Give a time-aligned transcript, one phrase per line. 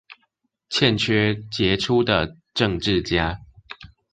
[0.67, 3.37] 欠缺傑出的政治家